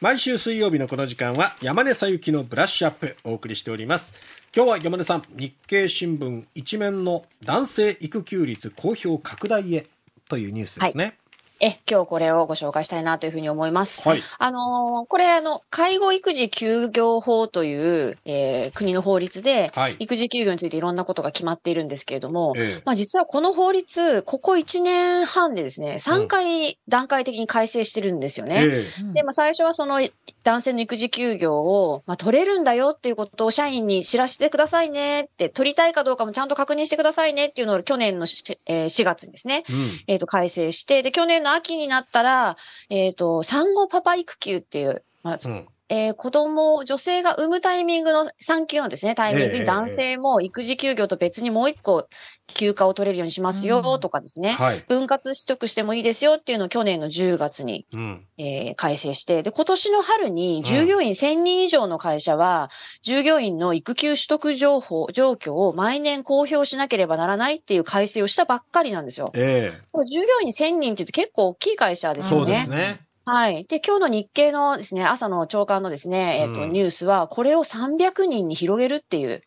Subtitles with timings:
[0.00, 4.14] 毎週水曜日のこの時間は山根さゆきのブラッシュアップお送りしております。
[4.54, 9.86] 今日は山根さん日経新聞一面の男性育休率公表拡大へ
[10.28, 11.14] というニュースですね、はい。
[11.60, 14.08] え、今日これをご紹介したいなというふうに思います。
[14.08, 14.22] はい。
[14.38, 28.62] あのー、これ、あの、介護育児休業法という、えー、国の法律で、はい、育児休業についていろんなことが決まっているんですけれども、ええ、まあ実はこの法律、ここ1年半でですね、3回段階的に改正してるんですよね。
[28.64, 28.84] え、
[29.14, 30.00] で、まあ最初はその
[30.48, 38.24] 男性の育児休業を、まあ、取れるんだよっていうことを社員に知らせてくださいねって、取りたいかどうかもちゃんと確認してくださいねっていうのを去年の、
[38.64, 42.56] えー、4月にですね、うん、えっ、と、改正して、で、去年の秋になったら、
[42.88, 52.08] えっ、ー、と、産後パパ育休っていう、まあ、うんえー、子供、女性が産むタイミングの産休のですね、タイミングに男性も育児休業と別にもう一個
[52.54, 62.70] 休暇を取れるようにしますよとかですね、うんはい、分割取得してもいいですよっていうのを去年の10月に、うん、えー、改正して、で、今年の春に従業員1000人以上の会社は、
[63.02, 69.30] 従業員の育休取得情報、状況を毎年公表しなければならないっていう改正をしたばっかりなんですよ。
[69.34, 72.46] えー、従業員1000人って言うと結構大きい会社ですよね。
[72.46, 73.07] そうですね。
[73.30, 73.66] はい。
[73.66, 79.42] で、今日の日経のですね、朝の朝刊のですね、えっ、ー、と、ニュースは、これを300人に広げるっていう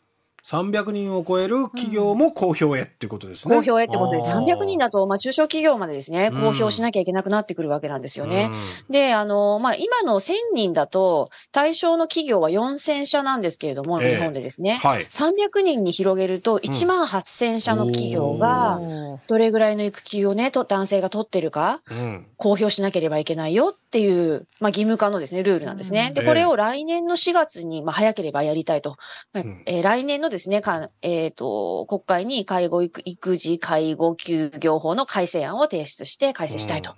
[0.45, 3.55] 300人を超える企業も公表へってことですね。
[3.55, 8.49] 公表へってことで、300人だと、まあ、中小企業までですね、公表しなきゃいけなくなってくるわけなんですよね。
[8.87, 18.79] うん、で、あの、まあ、今の1000人だと、対象の企業は4000社なんですけれども、えー、日本でですね、はい、300人に広げると、1万8000社の企業が、
[19.27, 21.81] どれぐらいの育休をね、と男性が取ってるか、
[22.37, 26.13] 公表しなければいけないよっていう、まあ、義務化のですね、ルールなんですね。
[26.15, 28.95] で、これを来年の4月に、まあ、早ければやりたいと。
[29.33, 36.95] えー、来年のですね、かえっ、ー、と、国会に介護育児介護休業法の改正案を提出して改正したいと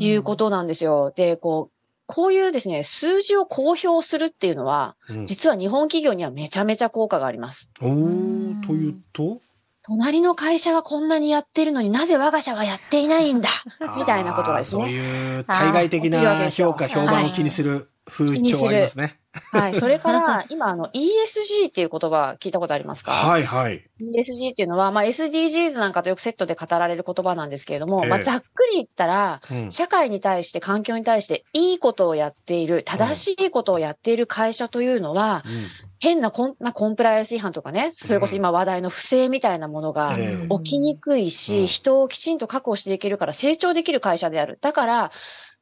[0.00, 1.14] いうことなんですよ。
[1.16, 1.72] で、こう、
[2.04, 7.70] こういうですね、数字を公表するっていうのは、うん、実は日本企業にはめちゃめちゃ効果があります。
[7.80, 9.40] おー、というと？
[9.82, 13.48] 隣の会社はこんなにやってるのになぜ我が社はやっていないんだ？
[13.96, 14.82] みたいなことがですね。
[14.82, 19.18] そういう対外的な評価、評判を気にする風潮ありますね。
[19.52, 19.74] はい。
[19.74, 23.12] それから、今、あの、ESG っていう言葉聞いたことありますか？
[23.12, 23.84] はいはい。
[24.00, 40.16] ESG っていうのは、まあ、SDGs なんかとよくセットで語られる言葉なんですけれども、えー、まあ、ざっくり言ったら、うん、社会に対して、環境に対して、いいことをやっている、正しいことをやっている会社というのは、うん変なコン,、まあ、コンプライアンス違反とかね、それこそ今話題の不正みたいなものが
[40.62, 44.58] 起きにくいし、うん、人をきちんと確保していけるから成長できる会社である。
[44.60, 45.12] だから、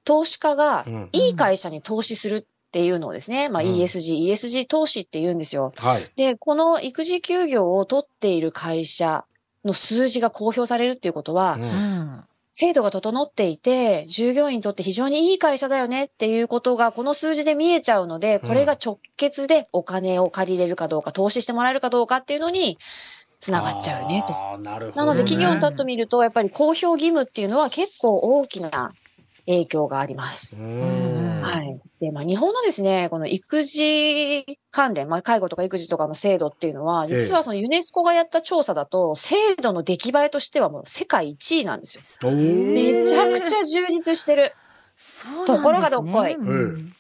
[0.05, 5.73] 投資家がいい会社に投資するっていうのをですね、まあ ESG、うん、ESG 投資って言うんですよ。
[5.77, 6.11] はい。
[6.17, 9.25] で、この育児休業を取っている会社
[9.65, 12.25] の数字が公表されるっていうことは、うん、
[12.59, 22.79] 制度が整っていて、従業員にとって非常にいい会社だよねっていうことがこの数字で見えちゃうので、これが直結でお金を借りれるかどうか、投資してもらえるかどうかっていうのに、
[23.41, 24.33] つながっちゃうねと。
[24.63, 28.95] なね、なので企業にとってみると、やっぱり公表義務っていうのは結構大きな
[29.47, 30.57] 影響があります。
[30.57, 31.81] はい。
[32.01, 42.03] で、まあ、日本のですね、この育児関連、まあ、介護とか育児とかの制度っていうのは、実はそのユネスコがやった調査だと、制度の出来栄えとしてはもう世界一位なんですよ。
[42.31, 44.53] めちゃくちゃ充実してる。
[44.97, 46.35] そうところがどっこい。
[46.35, 46.93] うん、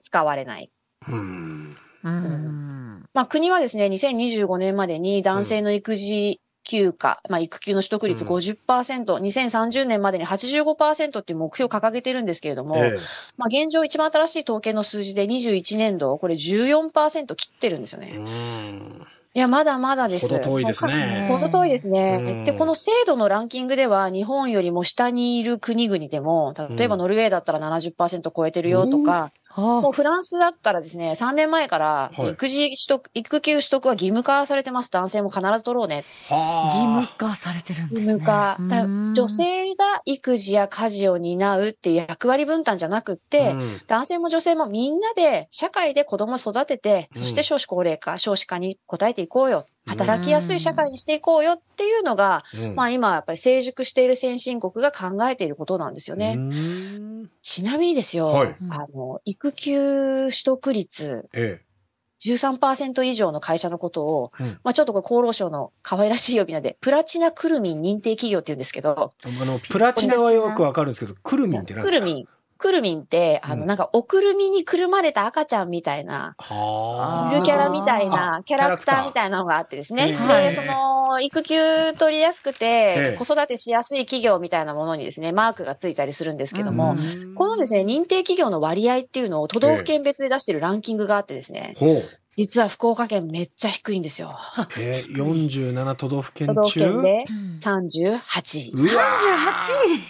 [0.00, 0.70] 使われない。
[1.08, 1.76] うん。
[2.02, 3.06] うん。
[3.14, 12.98] まあ、国はですね、2025年までに男性の育児休暇、まあ、育休の取得率50%、うん、2030年までに85%っていう目標を掲げてるんですけれども、え
[13.36, 18.14] まあ、現状一番新しい統計の数字で21年度、これ14%切ってるんですよね。
[18.16, 20.28] うんいや、まだまだです。
[20.28, 21.26] ほど遠いですね。
[21.28, 22.44] ほど遠いですね。
[22.46, 34.90] で、この制度のランキングでは、日本よりも下にいる国々でも、例えばノルウェーだったら70%超えてるよとか、もうフランスだったらですね、3年前から育児取得、はい、育休取得は義務化されてます。
[34.90, 36.04] 男性も必ず取ろうね。
[36.28, 38.12] 義務化されてるんですね。
[38.14, 38.58] 義務化。
[38.58, 49.66] 女性が育児や家事を担うっていう役割分担じゃなくって、うん、男性も女性もみんなで社会で子供を育てて、そして少子高齢化、少子化に応えていこうよ。
[49.86, 56.38] 働きやすい社会にしていこうよっていうのが、うん、まあ今やっぱり成熟している先進国が考えていることなんですよね。
[57.42, 61.64] ちなみにですよ、はい、あの、育休取得率、ええ
[62.24, 69.12] 13%以上の会社のことを、うん、まあちょっとこれ厚労省の可愛らしい呼び名で、プラチナクルミン認定企業って言うんですけど。
[69.22, 72.00] あの、プラチナはよくわかるんですけど、クルミンって何ですか？
[72.00, 72.28] クルミン。
[72.64, 76.34] くるみんって、あの、なんか、おくるみにくるまれた赤ちゃんみたいな、
[77.30, 80.06] ゆるキャラみたいな、キャラクターみたいなのがあってですね。
[80.06, 86.96] で、その、育休取りやすくて、子育てしやすい企業みたいなものにですね、マークがついたりするんですけども、
[87.36, 91.76] このですね、認定企業の割合っていうのを都道府県別で出してるランキングがあってですね、
[92.36, 94.36] 実は福岡県めっちゃ低いんですよ。
[94.78, 96.54] えー、47都道府県中？
[96.54, 97.24] 都道府県で
[97.60, 98.72] ？38位。
[98.74, 99.02] うわ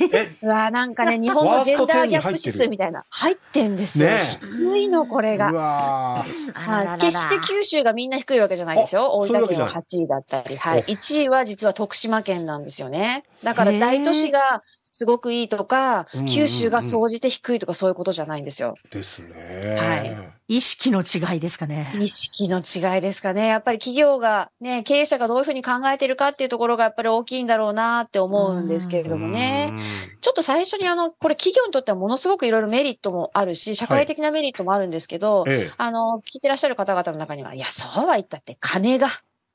[0.00, 3.04] !38 位うわなんかね、日本のジェンダーギャップ指数みたいな。
[3.10, 4.08] 入ってんですよ。
[4.08, 5.50] ね、低いの、これが。
[5.50, 6.24] うわ
[6.54, 7.00] はい。
[7.00, 9.10] 決して九州がみんな低いわけじゃないですよ。
[9.12, 10.56] 大分県が8位だったり。
[10.56, 10.84] はい。
[10.88, 13.24] 1位は実は徳島県なんですよね。
[13.42, 14.62] だから大都市が
[14.96, 18.74] すごくいいとか、九州が総じて低いとかそういうことじゃないんですよ。
[18.92, 19.76] ですね。
[19.76, 20.56] はい。
[20.56, 21.92] 意識の違いですかね。
[21.98, 23.48] 意識の違いですかね。
[23.48, 29.72] やっぱり企業が、ね、経営者がどういうふうに考えてるかっていうところがやっぱり大きいんだろうなって思うんですけれどもね。
[30.20, 39.08] ちょっと最初にあの、これ企業にとってはものすごくいろいろメリットもあるし、社会的なメリットもあるんですけど、はい、あの、聞いてらっしゃる方々の中には、いや、そうは言ったって金が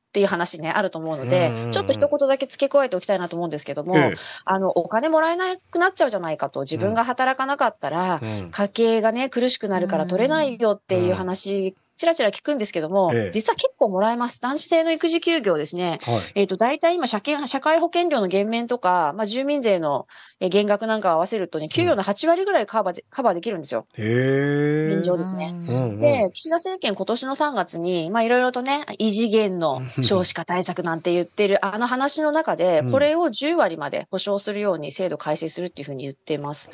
[0.09, 8.19] っていう話ね、あると思うので、ちょっと一言だけ付け加えておきたいなと思うんですけども、ええ、あの、お金もらえなくなっちゃうじゃないかと、自分が働かなかったら、
[8.49, 14.39] 家計がね、苦しくなるから取れないよっていう話ちらちら聞くんですけども、ええ、実は結構もらえます。
[14.41, 15.99] 男子性の育児休業ですね。
[16.03, 20.07] はい、えっ、ー、と、大体今社会、社会保険料の減免とか、まあ、住民税の
[20.39, 23.85] 減額なんかを合わせるとね、給与の8割ぐらいカバーで、カバーできるんですよ。
[23.97, 25.53] へ現状ですね。
[25.53, 36.71] うんうん、で、岸田政権今年の3月に、まあ、いろいろとね、異次元の少子化対策なんて言ってる、あの話の中で、これを10割まで保障するように制度改正するっていうふうに言っています。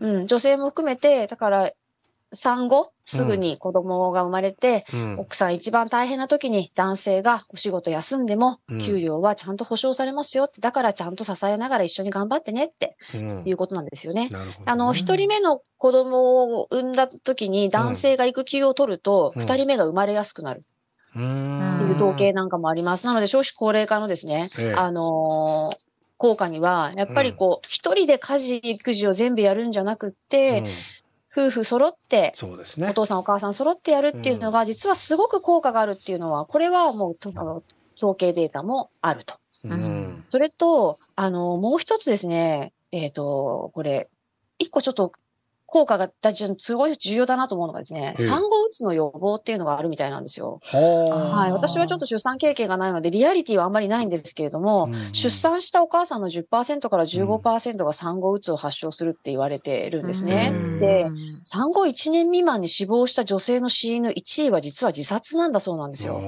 [0.00, 1.70] うん、女性も含めて、だから、
[2.36, 12.96] 産後、すぐに子供が生まれて、うん、奥さん一番大変な時に男性がお仕事休んでも、給料はちゃんと保証されますよって、だからちゃんと支えながら一緒に頑張ってねって
[13.44, 14.28] いうことなんですよね。
[14.32, 14.56] うん、ね。
[14.64, 20.64] あの、一人目の子供を産んだ時に男性が育休を取ると、二、人目が生まれやすくなる。
[21.10, 23.06] っていう統計なんかもあります。
[23.06, 25.86] なので少子高齢化のですね、ええ、あのー
[26.18, 30.64] 効果には、やっぱりこう、一、うん、人で家事、育児を全部やるんじゃなくて、
[31.36, 32.88] 夫婦揃って、そうですね。
[32.90, 37.62] お父さんお母さん揃ってやるっていうのが、実はすごく効果があるっていうのは、これはもう、あの、
[37.96, 39.34] 統計データもあると。
[39.64, 44.08] うん、それと、あの、もう一つですね、えっ、ー、と、これ、
[44.58, 45.12] 一個ちょっと
[45.66, 46.10] 効果が
[46.58, 50.60] すごい重要だなと思うのがですね、産後うつの予防っていうのがあるみたいなんですよ。
[50.64, 51.52] はい。
[51.52, 60.52] 私はちょっと出産経験がないので、リアリティはあんまりないんですけれども、うん出産したお母さんの10%から15%が産後うつを発症するって言われてるんですね。
[60.80, 61.06] で、
[61.44, 66.20] 産後1年未満に死亡した女性の死因の1位は実は自殺なんだそうなんですよ。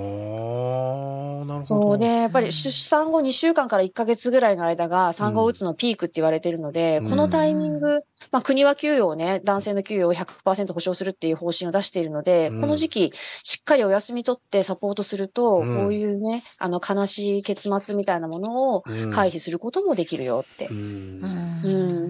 [1.65, 18.83] そうで、やっぱり出産後2週間から1ヶ月ぐらいの間が産後うつのピークって言われてるので、うん、このタイミング、まあ国は給与をね、男性の給与を100%保証するっていう方針を出しているので、うん、この時期、しっかりお休み取ってサポートすると、うん、こういうね、あの悲しい結末みたいなものを
[19.13, 20.69] 回避することもできるよって。
[20.69, 21.21] うん。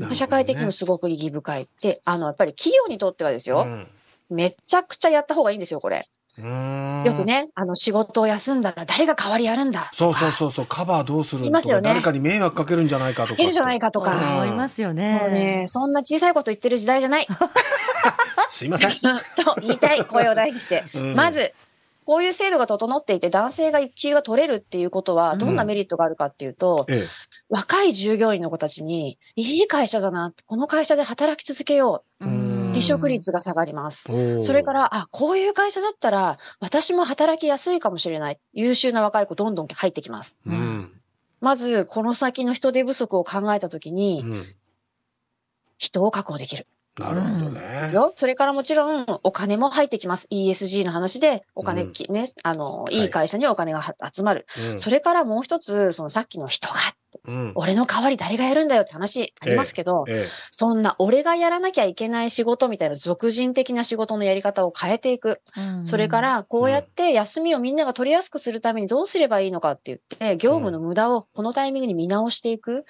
[0.00, 1.68] ね、社会的にもすごく意義深い。
[1.80, 3.66] で、あの、やっぱり企業にとってはですよ、
[4.30, 6.06] めちゃくちゃやった方がいいんですよ、これ。
[6.38, 9.90] よくね、あの、仕事を休んだら誰が代わりやるんだ。
[9.92, 13.32] そうそうそうそう、カバーどうするとか、ね、誰かに迷惑かけるんじゃないかとか。
[13.34, 14.12] かけるんじゃないかとか。
[14.12, 15.18] 思いますよね。
[15.20, 17.26] もうね、そんな小さいこと言ってる時代じゃない。
[18.48, 18.90] すいません。
[19.36, 20.84] と言いたい、声を大にして。
[20.94, 21.54] うん、まず、
[22.04, 27.06] こういう制度が整っていて、男性が育休が取れるっていうことは、どんなメリットがあるかっていうと、うんええ、
[27.50, 32.24] 若い従業員の子たちに、いい会社だな、この会社で働き続けよう。
[32.24, 32.48] うん
[32.78, 34.08] 離職率が下がります。
[34.42, 38.38] それから、あ、こういう会社だったら、私も働きやすいかもしれない。
[38.52, 40.38] 優秀な若い子どんどん入ってきます。
[40.46, 40.92] うん、
[41.40, 44.54] まず、この先の人手不足を考えたときに、うん、
[45.76, 46.66] 人を確保できる。
[46.98, 47.88] なるほどね。
[48.14, 50.28] それからもちろんお金も入ってきます。
[50.30, 53.06] ESG の話でお金、うん、ね、あの、い。
[53.06, 54.46] い会社にお金が集まる。
[54.48, 56.74] はい、それからもう一つ、そのさっきの人が
[57.26, 65.40] うん、俺の代わり誰がやるんだよって話ありますけど、えええ、そんな俺がやらなきゃいけない仕事みたいな俗人的な仕事のやり方を変えていく。
[65.56, 72.72] うん、それから、こうやって休みをみんなが取りやすくするためにどうすればいいのかって言って、業務の無駄をこのタイミングに見直していく。
[72.72, 72.84] うん、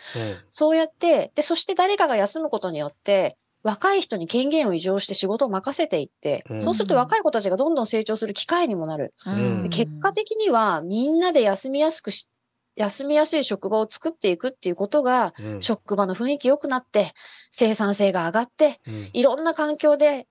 [0.51, 3.37] そうやって、で、そして誰かが休むことによって、
[3.69, 9.13] 若い人に権限を移譲して仕事を任せていって、うん、そうすると若い子たちがどんどん成長する機会にもなる。
[9.27, 12.29] うん、結果的にはみんなで休みやすくし
[12.77, 17.13] 休みやすい職場を作っていくっていうことが、うん、職場の雰囲気良くなって、
[17.51, 20.27] 生産性が上がって、うん、いろんな環境で、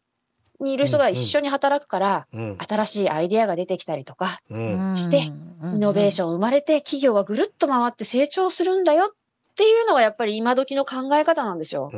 [0.60, 2.40] にいる人が一緒に働くから、うん。
[2.40, 4.42] うん、新しいアイデアが出てきたりとか
[4.96, 9.17] して、イノベーション生まれて、企業がぐるっと回って成長するんだよっ
[9.58, 11.92] ていうのがやっぱり今時の考え方なんですよ。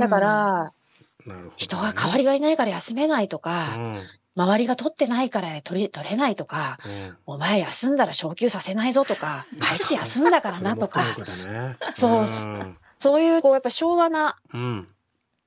[0.00, 0.72] だから、
[1.56, 3.78] 人が代わりがいないから休めないとか、
[4.34, 11.14] 周りが取ってないから取れ、取れないとか、うん、お前休んだら昇給させないぞとか、あいつ休んだからなとか、
[11.94, 12.26] そう、
[12.98, 14.38] そういう、こう、やっぱ昭和な、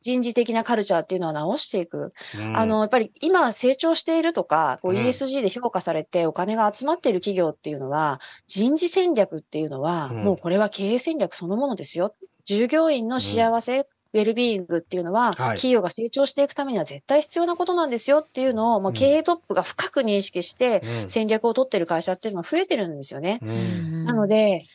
[0.05, 2.13] 人事的なカルチャーっていうのは直していく。
[2.37, 12.13] うん、あの、やっぱり今成長しているとか、こう ESG で評価されてお金が集まっている企業っていうのは、人事戦略っていうのは、もうこれは経営戦略そのものですよ。
[12.45, 23.39] 従業員の幸せ、ウェルビーイングっていうのは、企業が成長していくためには絶対必要なことなんですよっていうのを、もう経営トップが深く認識して戦略を取ってる会社っていうのが増えてるんですよね。
[23.41, 24.65] なので、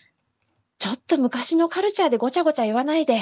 [0.80, 3.20] ちょっと昔のカルチャーでごちゃごちゃ言わないで、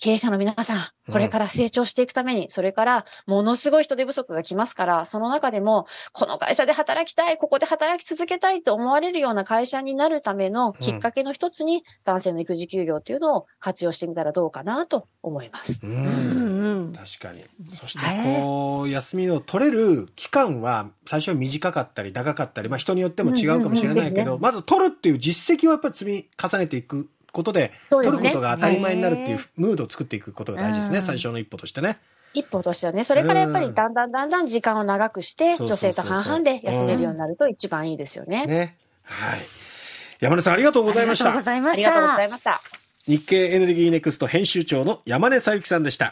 [0.00, 15.78] 経営者の皆さん、これから成長していくために、うん、それからものすごい人手不足が来ますから、その中でも、この会社で働きたい、ここで働き続けたいと思われるような会社になるためのきっかけの一つに、男性の育児休業っていうのを活用してみたらどうかなと思います。
[15.82, 17.44] うん、確かに。
[17.68, 31.98] そして、こう、休みを取れる期間は、最初は短かったり長かったり、まあ人によっても違うかもしれないけど、まず取るっていう実績をやっぱり積み重ねていくことで、取ることが当たり前になるっていうムードを作っていくことが大事ですね、最初の一歩としてね。
[32.32, 38.46] 一歩としてはね、それからやっぱりだんだんだんだん時間を長くして、女性と半々で休めるようになると一番いいですよね。
[38.46, 38.76] ね。
[39.02, 39.40] はい。
[40.20, 41.26] 山根さんありがとうございました。
[41.26, 41.88] ありがとうございました。
[41.88, 42.60] ありがとうございました。
[43.06, 46.08] 日経エネルギーネクスト編集長の山根さゆきさんでした。